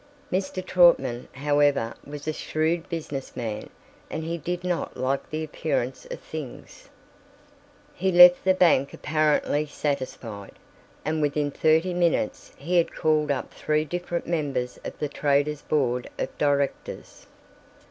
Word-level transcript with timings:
Mr. 0.31 0.65
Trautman, 0.65 1.27
however, 1.33 1.93
was 2.03 2.27
a 2.27 2.33
shrewd 2.33 2.89
business 2.89 3.35
man, 3.35 3.69
and 4.09 4.23
he 4.23 4.35
did 4.35 4.63
not 4.63 4.97
like 4.97 5.29
the 5.29 5.43
appearance 5.43 6.07
of 6.09 6.19
things. 6.19 6.89
He 7.93 8.11
left 8.11 8.43
the 8.43 8.55
bank 8.55 8.95
apparently 8.95 9.67
satisfied, 9.67 10.53
and 11.05 11.21
within 11.21 11.51
thirty 11.51 11.93
minutes 11.93 12.51
he 12.57 12.77
had 12.77 12.95
called 12.95 13.29
up 13.29 13.53
three 13.53 13.85
different 13.85 14.25
members 14.25 14.79
of 14.83 14.97
the 14.97 15.07
Traders' 15.07 15.61
Board 15.61 16.09
of 16.17 16.35
Directors. 16.39 17.27